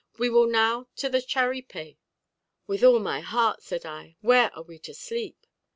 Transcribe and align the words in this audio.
We 0.17 0.31
will 0.31 0.47
now 0.47 0.87
to 0.95 1.09
the 1.09 1.19
charipé." 1.19 1.97
"With 2.65 2.83
all 2.83 2.97
my 2.97 3.19
heart," 3.19 3.61
said 3.61 3.85
I: 3.85 4.17
"where 4.21 4.51
are 4.55 4.63
we 4.63 4.79
to 4.79 4.95
sleep?" 4.95 5.45